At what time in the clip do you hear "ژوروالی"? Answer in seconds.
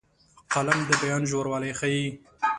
1.31-1.71